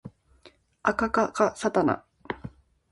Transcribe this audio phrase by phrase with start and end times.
[0.81, 2.03] あかかかさたな